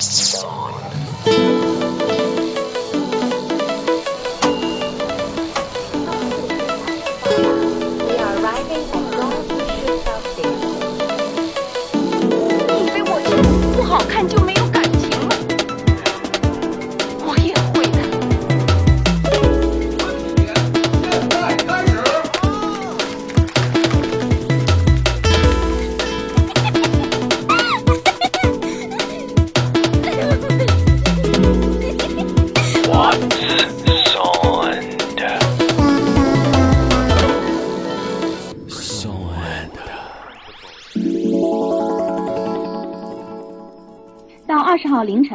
[0.00, 1.43] 凌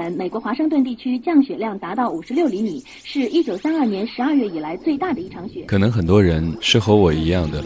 [0.09, 5.63] 晨，美国华盛顿地区降雪量达到五十六厘米，是一九三二年十二月以来最大的一场雪。
[5.67, 7.63] 可能很多人是和我一样的，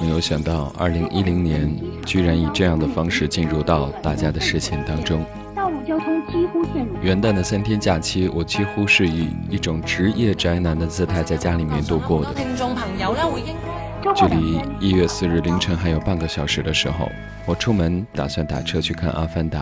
[0.00, 5.24] 没有想到二零一零年居然以这样的方式进入到大家的视线当中。
[5.54, 6.94] 道路交通几乎陷入。
[7.02, 12.34] 元旦的三天假期，我几乎是以一种职业宅男的姿态在家里面度过的。
[12.34, 17.08] 听众朋友呢，会应距离一月四日凌晨还有半个小时的时候，
[17.46, 19.60] 我出门打算打车去看《阿凡达》。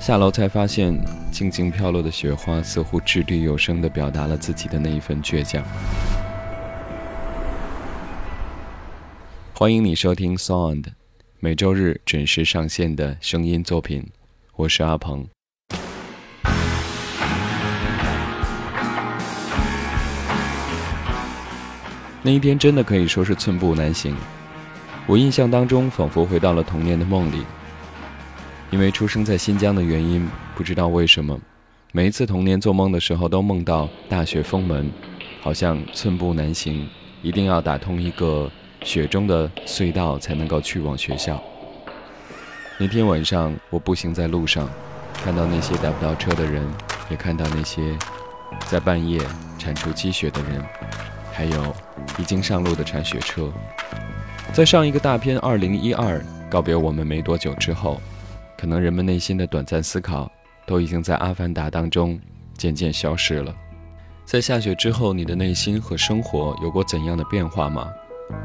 [0.00, 0.98] 下楼才发现，
[1.30, 5.62] 静静飘落的雪花似乎掷地有声地表达了自己的那一份倔强。
[9.52, 10.86] 欢迎你收听 Sound，
[11.38, 14.08] 每周日准时上线的声音作品，
[14.56, 15.28] 我是阿鹏。
[22.22, 24.16] 那一天真的可以说是寸步难行，
[25.06, 27.44] 我印象当中仿佛回到了童年的梦里。
[28.70, 31.38] 因为出生在新疆的原因，不知道为什么，
[31.92, 34.88] 每一次童年做梦的时候都梦到大雪封门，
[35.40, 36.88] 好像寸步难行，
[37.20, 38.48] 一定要打通一个
[38.84, 41.42] 雪中的隧道才能够去往学校。
[42.78, 44.70] 那天晚上，我步行在路上，
[45.24, 46.62] 看到那些打不到车的人，
[47.10, 47.82] 也看到那些
[48.66, 49.20] 在半夜
[49.58, 50.64] 铲除积雪的人，
[51.32, 51.74] 还有
[52.18, 53.52] 已经上路的铲雪车。
[54.52, 56.18] 在上一个大片《二零一二》
[56.48, 58.00] 告别我们没多久之后。
[58.60, 60.30] 可能人们内心的短暂思考，
[60.66, 62.20] 都已经在《阿凡达》当中
[62.58, 63.56] 渐渐消失了。
[64.26, 67.90] 在下雪之后，你的内心和生活有过怎样的变化吗？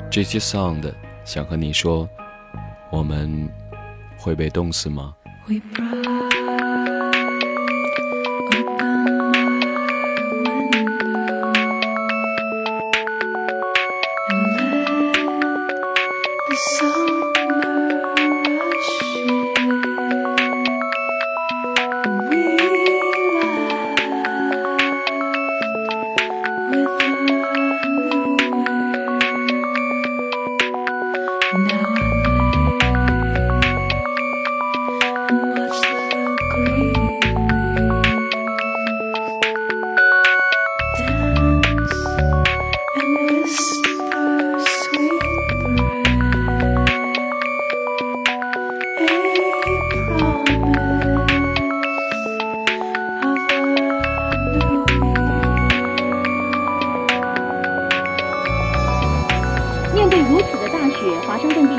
[0.10, 0.90] 这些 Sound
[1.26, 2.08] 想和你说，
[2.94, 3.52] 我们
[4.16, 5.14] 会被冻死吗？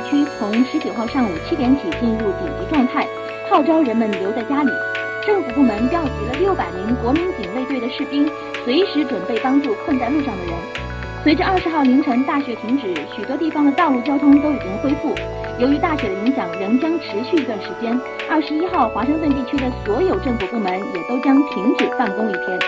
[0.08, 3.06] 区从十九号上午七点起进入紧急状态，
[3.50, 4.70] 号召人们留在家里，
[5.26, 8.28] 政府部门调集了六百名国民警卫队的士兵，
[8.64, 10.54] 随时准备帮助困在路上的人。
[11.24, 15.12] 随着二十号凌晨大雪停止，许多地方的道路交通都已经恢复。
[15.58, 17.98] 由于大雪的影响仍将持续一段时间，
[18.30, 22.58] 二十一号华盛顿地区的所有政府部门也都将停止办公一天。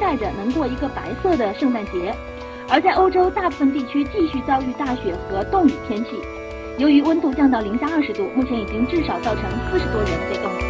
[0.00, 2.14] 带着能过一个白色的圣诞节。
[2.68, 6.10] 而在欧洲大部分地区继续遭遇大雪和冻雨天气。
[6.78, 10.69] 由于温度降到零下二十度，目前已经至少造成四十多人被冻死。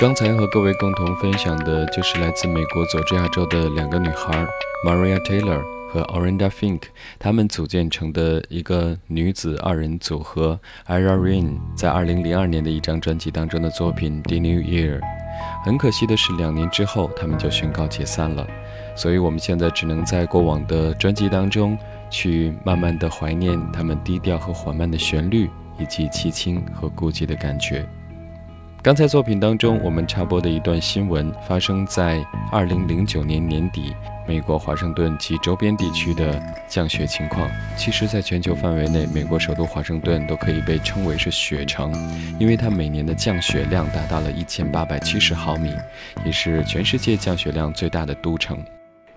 [0.00, 4.46] 刚才和各位共同分享的就是来自美国佐治亚州的两个女孩
[4.86, 5.60] ，Maria Taylor
[5.90, 6.82] 和 Orinda Fink，
[7.18, 15.00] 她们组建成的一个女子二人组合 Ira Rain，在2002年的一张专辑当中的作品《The New Year》。
[15.64, 18.46] 很可惜的是，两年之后他们就宣告解散了，
[18.94, 21.76] 所以我们现在只能在过往的专辑当中
[22.08, 27.84] 去慢慢的怀念他们低调和缓慢的旋律，以及凄清和孤寂的感觉。
[28.80, 33.92] 刚才作品当中，我们插播的一段新闻，发生在二零零九年年底，
[34.26, 37.50] 美国华盛顿及周边地区的降雪情况。
[37.76, 41.92] 其实，在全球范围内，美国首都华盛顿都可以被称为是雪城，
[42.38, 45.72] 因为它每年的降雪量达到了一千八百七十毫米，
[46.24, 48.56] 也是全世界降雪量最大的都城。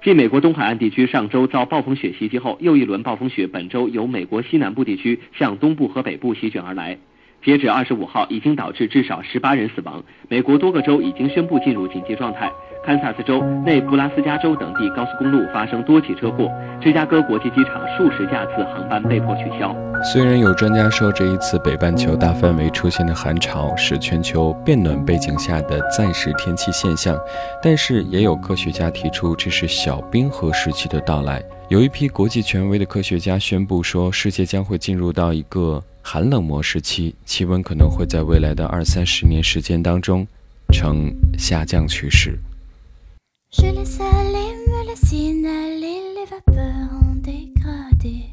[0.04, 6.98] 继美国东海岸地区上周遭暴风雪袭击后，又一轮暴风雪本周由美国西南部地区向东部和北部席卷而来。
[7.44, 10.04] 截止二十五号，已经导致至少十八人死亡。
[10.30, 12.52] 美国多个州已经宣布进入紧急状态。
[12.84, 16.50] 堪萨斯州、内布拉斯加州等地高速公路发生多起车祸。
[16.82, 19.76] 芝加哥国际机场数十架次航班被迫取消。
[20.12, 27.16] 虽然有专家说这一次北半球大范围出现的寒潮是全球变暖背景下的暂时天气现象，
[27.62, 31.44] 但是也有科学家提出这是小冰河时期的到来。
[31.70, 35.82] 有一批国际权威的科学家宣布说，世界将会进入到一个。
[36.04, 40.26] 寒冷模式期，气温可能会在未来的二三十年时间当中
[40.74, 42.40] 呈下降趋势。
[43.54, 48.30] Je laisse aller, me laisse inhaler les vapeurs en dégradé,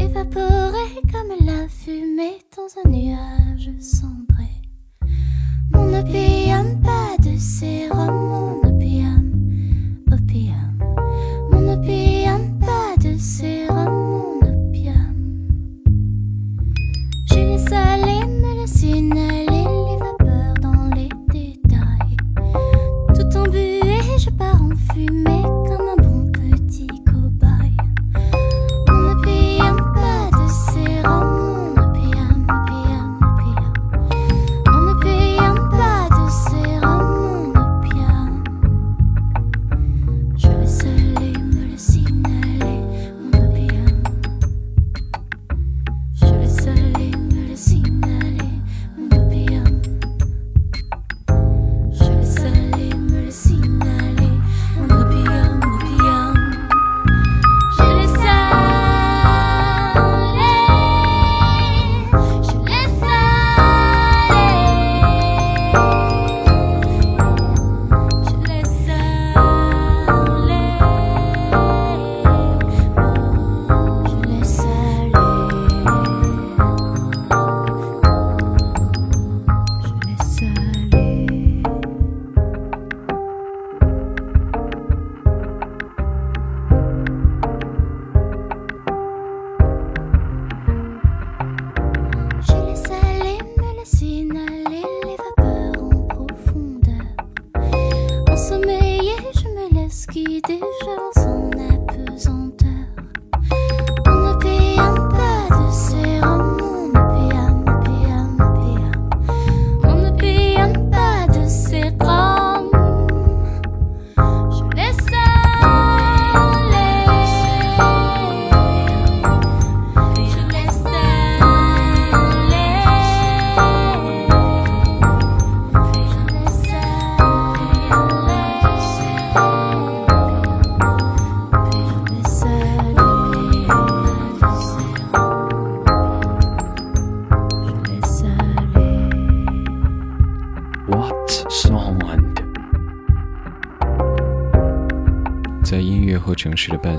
[0.00, 3.29] évaporées comme la fumée dans un nuage.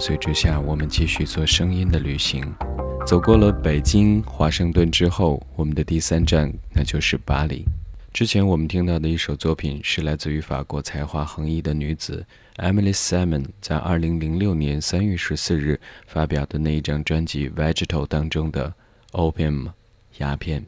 [0.01, 2.43] 随之下，我们继续做声音的旅行。
[3.05, 7.63] 走过了北京、华盛顿之后，我们的第三站那就是巴黎。
[8.11, 12.25] 之前我们听到的一首作品是来自于法国才华横溢的女子
[12.57, 18.73] Emily Simon 在2006年3月14日发表的那一张专辑《Vegetal》当中的
[19.15, 19.65] 《Opium》
[20.17, 20.65] 鸦片。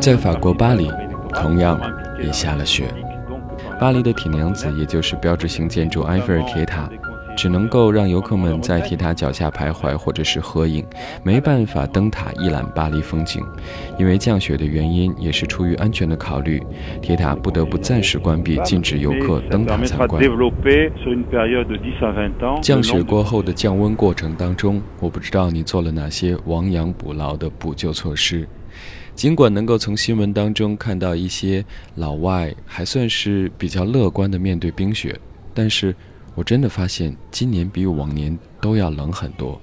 [0.00, 0.90] 在法国巴黎，
[1.34, 1.78] 同样
[2.22, 2.86] 也下了雪。
[3.80, 6.86] 巴黎的铁娘子，也就是标志性建筑埃菲尔铁塔。
[7.36, 10.84] 只能够让游客们在铁塔脚下徘徊或者是合影，
[11.22, 13.42] 没办法登塔一览巴黎风景。
[13.98, 16.62] 因为降雪的原因，也是出于安全的考虑，
[17.00, 20.22] 铁塔不得不暂时关闭，禁止游客登塔参观。
[22.60, 28.46] 降雪过后的降温过程当中，我不知道你做了哪些亡羊补牢的补救措施。
[29.20, 31.62] 尽管能够从新闻当中看到一些
[31.96, 35.20] 老外还算是比较乐观的面对冰雪，
[35.52, 35.94] 但是。
[36.36, 39.60] 我真的发现今年比往年都要冷很多。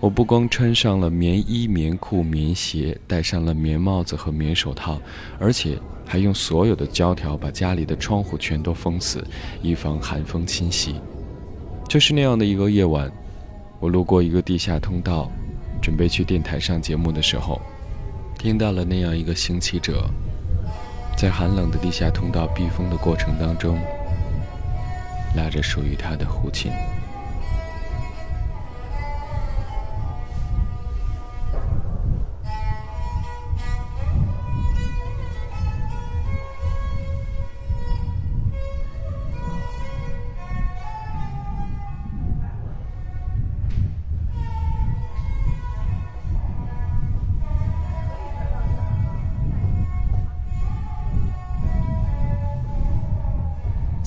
[0.00, 5.00] 我不光穿上了棉衣、棉裤、棉鞋，戴上了棉帽子和棉手套，
[5.38, 9.22] 而且还用所有的胶条把家里的窗户全都封死，
[9.62, 10.96] 以防寒风侵袭。
[11.86, 13.12] 就是那样的一个夜晚，
[13.78, 15.30] 我路过一个地下通道，
[15.80, 17.60] 准备去电台上节目的时候，
[18.42, 20.08] 听到了那样一个行乞者，
[21.14, 23.78] 在寒冷的地下通道避风的过程当中。
[25.36, 26.72] 拉着属于他的胡琴。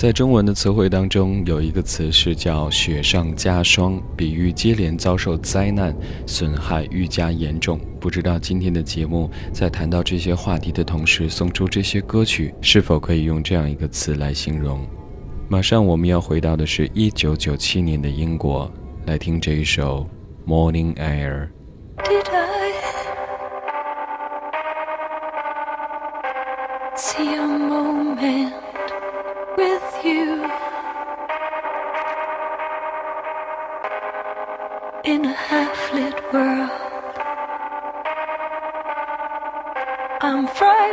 [0.04, 5.96] 在中文的词汇当中，有一个词是叫“雪上加霜”，比喻接连遭受灾难，
[6.26, 7.80] 损害愈加严重。
[8.02, 14.86] 不知道今天的节目在谈到这些话题的同时，送出这些歌曲是否可以用这样一个词来形容？
[15.48, 18.70] 马上我们要回到的是一九九七年的英国，
[19.06, 20.06] 来听这一首
[20.52, 21.46] 《Morning Air》。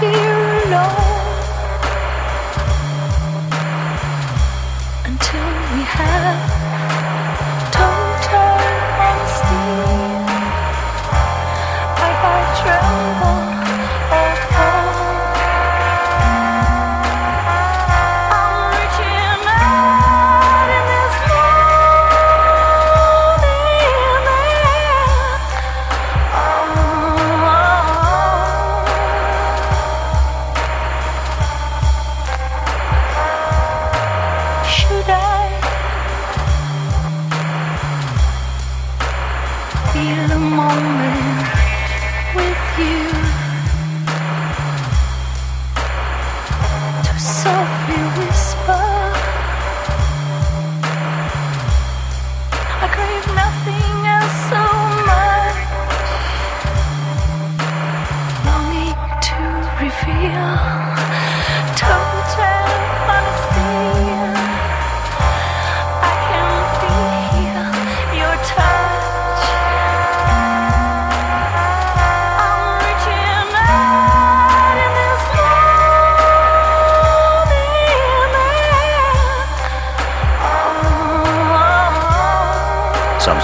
[0.00, 0.97] fear alone.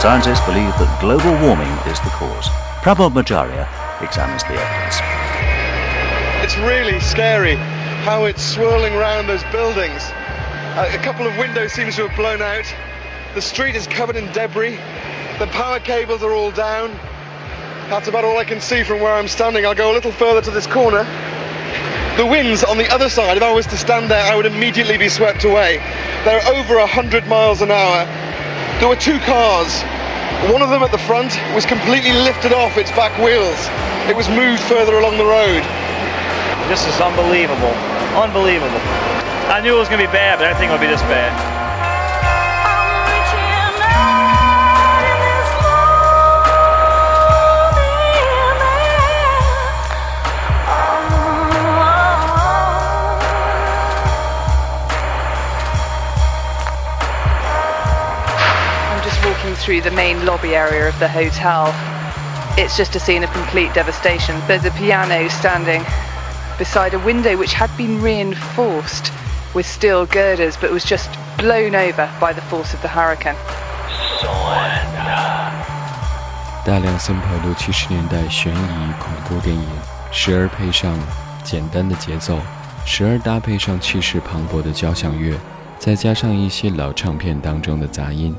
[0.05, 2.47] Scientists believe that global warming is the cause.
[2.85, 3.65] Prabal Majaria
[4.05, 5.01] examines the evidence.
[6.45, 7.55] It's really scary
[8.05, 10.03] how it's swirling around those buildings.
[10.77, 12.67] A couple of windows seems to have blown out.
[13.35, 14.77] The street is covered in debris.
[15.39, 16.91] The power cables are all down.
[17.89, 19.65] That's about all I can see from where I'm standing.
[19.65, 21.05] I'll go a little further to this corner.
[22.19, 24.99] The winds on the other side, if I was to stand there, I would immediately
[24.99, 25.79] be swept away.
[26.27, 28.07] They're over 100 miles an hour.
[28.85, 29.81] There were two cars.
[30.53, 33.57] One of them at the front was completely lifted off its back wheels.
[34.11, 35.65] It was moved further along the road.
[36.69, 37.73] This is unbelievable.
[38.13, 38.85] Unbelievable.
[39.49, 40.93] I knew it was going to be bad, but I didn't think it would be
[40.93, 41.54] this bad.
[59.64, 61.74] through the main lobby area of the hotel.
[62.58, 64.36] It's just a scene of complete devastation.
[64.48, 65.84] There's a piano standing
[66.58, 69.12] beside a window which had been reinforced
[69.54, 73.36] with steel girders but was just blown over by the force of the hurricane.
[76.66, 79.66] 大量森派六七十年代悬疑恐怖电影，
[80.12, 80.94] 时而配上
[81.44, 82.38] 简单的节奏，
[82.86, 85.36] 时而搭配上气势磅礴的交响乐，
[85.80, 88.36] 再加上一些老唱片当中的杂音，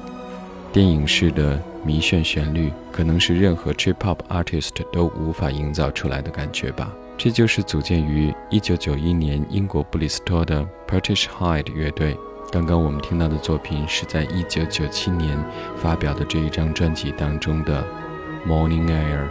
[0.75, 6.91] 电影式的迷眩旋律，可能是任何 trip hop artist 都无法营造出来的感觉吧。
[7.17, 12.17] 这就是组建于1991年英国布里斯托的 British Hyde 乐队。
[12.51, 15.41] 刚刚我们听到的作品是在1997年
[15.77, 17.81] 发表的这一张专辑当中的。
[18.45, 19.27] Morning Air，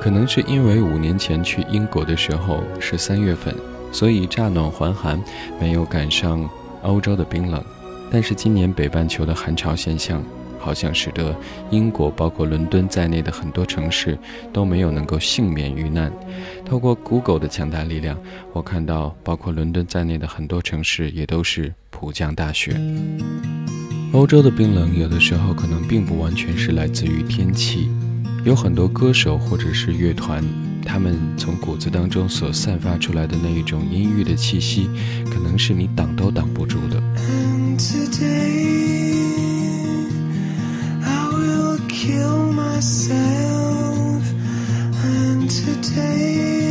[0.00, 3.52] 可能是因为五年前去英国的时候是三月份，
[3.90, 5.20] 所以乍暖还寒，
[5.60, 6.48] 没有赶上
[6.82, 7.60] 欧洲的冰冷。
[8.10, 10.22] 但是今年北半球的寒潮现象，
[10.58, 11.34] 好像使得
[11.70, 14.18] 英国包括伦敦在内的很多城市
[14.52, 16.12] 都没有能够幸免于难。
[16.64, 18.18] 透过 Google 的强大力量，
[18.52, 22.74] 我看到包括伦敦在内的很多城市也都是普降大雪。
[24.12, 27.90] 欧洲的冰冷有的时候可能并不完全是来自于天气，
[28.44, 30.42] 有很多歌手或者是乐团，
[30.84, 34.88] 他们从骨子当中所散发出来的那一种阴郁的气息，
[35.30, 37.02] 可能是你挡都挡不住的。
[41.90, 44.22] Kill myself
[45.04, 46.67] and today.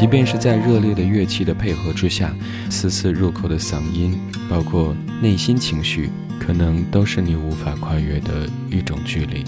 [0.00, 2.34] 即便是在热烈的乐器的配合之下，
[2.70, 6.08] 丝丝入扣的嗓音，包括内心情绪，
[6.40, 9.44] 可能都是你无法跨越的一种距离。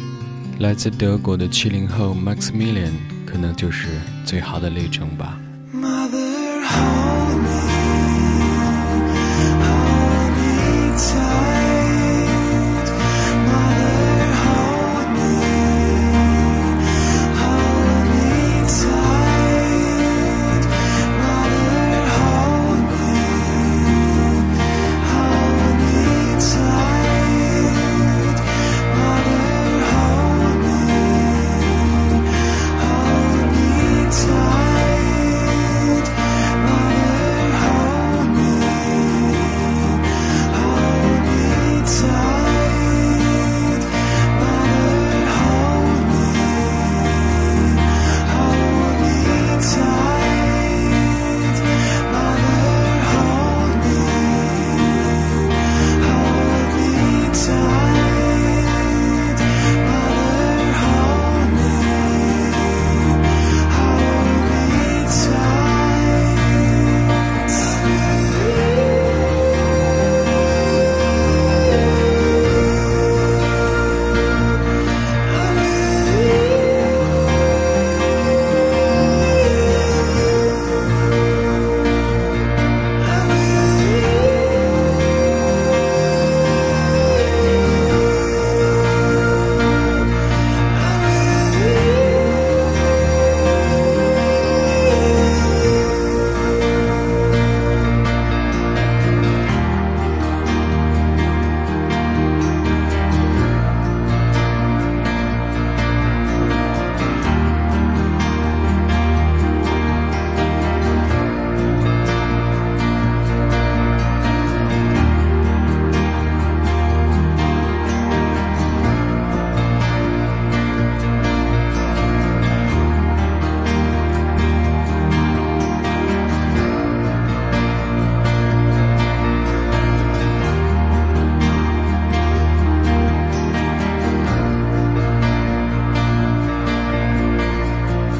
[0.58, 2.92] 来自德国的七零后 Maximilian，
[3.24, 3.88] 可能就是
[4.26, 5.40] 最好的例证吧。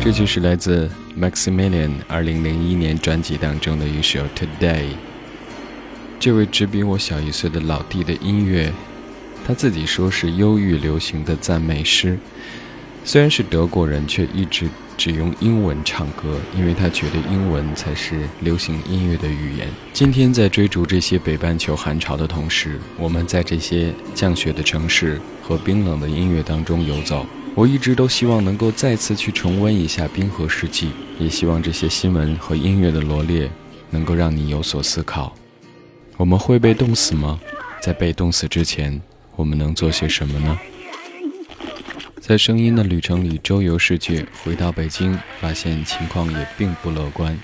[0.05, 4.81] 这就是来自 Maximilian 二零零一年专辑当中的一首《Today》。
[6.19, 8.73] 这位只比我小一岁的老弟的音乐，
[9.47, 12.19] 他自己说是忧郁流行的赞美诗。
[13.05, 19.69] 虽然是德国人，却一直只用英文唱歌，因为他觉得英文才是流行音乐的语言。
[19.93, 27.25] 今天在追逐这些北半球寒潮的同时，我们在这些降雪的城市和冰冷的音乐当中游走。
[27.55, 33.51] 我一直都希望能够再次去重温一下冰河世纪，也希望这些新闻和音乐的罗列
[33.91, 35.35] 能够让你有所思考。
[36.17, 37.39] 我们会被冻死吗？
[37.83, 39.01] 在被冻死之前，
[39.37, 40.59] 我们能做些什么呢？
[42.21, 47.39] 在声音的旅程里周游世界，回到北京，发现情况也并不乐观。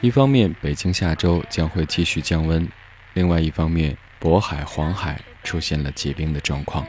[0.00, 2.64] 一方面，北京下周将会继续降温；
[3.14, 6.86] 另外一方面，渤海、黄海出现了结冰的状况。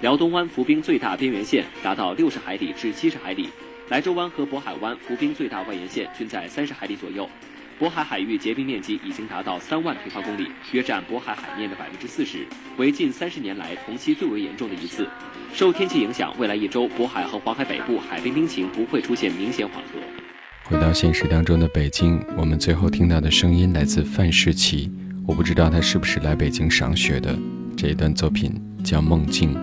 [0.00, 3.48] 辽东湾浮冰最大边缘线达到六十海里至七十海里，
[3.88, 7.28] 莱州湾和渤海湾浮冰最大外沿线均在三十海里左右。
[7.80, 15.08] 渤海海域结冰面积已经达到三万平方公里，约占渤海海面的百分之四十，为近三十年来同期最为严重的一次。
[15.52, 19.98] 受天气影响，未来一周渤海和黄海北部海冰冰情不会出现明显缓和。
[20.62, 24.88] 回到现实当中的北京，我们最后听到的声音来自范世琦，
[25.26, 27.36] 我不知道他是不是来北京赏雪的。
[27.76, 28.52] 这一段作品
[28.84, 29.54] 叫《梦境》。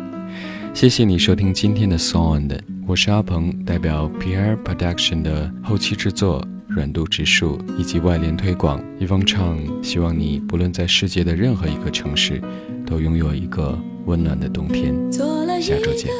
[0.75, 8.83] 谢谢你收听今天的 Sound，我是阿鹏，代表 Pierre Production 的后期制作、软度指数以及外联推广。
[8.99, 12.41] 一方唱，希望你不论在世界的任何一个城市，
[12.85, 14.93] 都拥有一个温暖的冬天。
[15.61, 16.11] 下周见。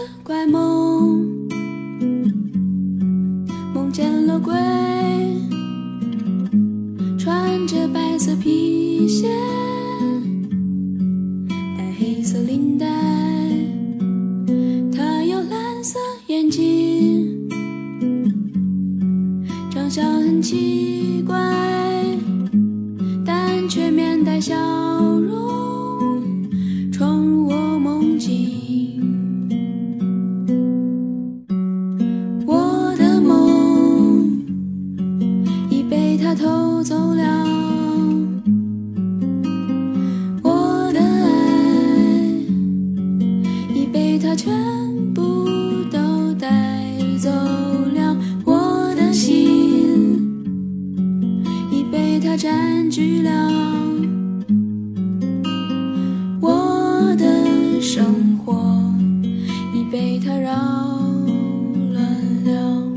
[52.90, 53.30] 据了
[56.40, 58.52] 我的生活，
[59.72, 60.50] 已被它扰
[61.92, 62.02] 乱
[62.44, 62.92] 了。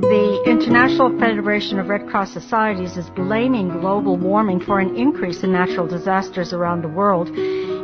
[0.00, 5.52] The International Federation of Red Cross Societies is blaming global warming for an increase in
[5.52, 7.28] natural disasters around the world.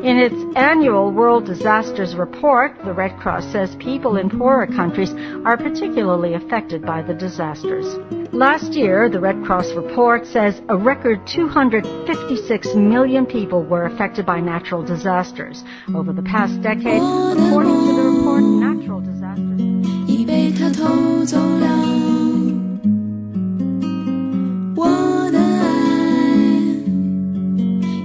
[0.03, 5.12] In its annual World Disasters Report, the Red Cross says people in poorer countries
[5.45, 7.87] are particularly affected by the disasters.
[8.33, 14.41] Last year, the Red Cross report says a record 256 million people were affected by
[14.41, 15.64] natural disasters.
[15.95, 19.19] Over the past decade, according to the report, natural disasters.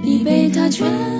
[0.04, 1.17] 已被他偷